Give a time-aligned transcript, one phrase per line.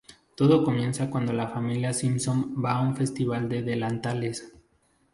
[0.35, 4.51] Todo comienza cuando la familia Simpson va a un festival de delantales.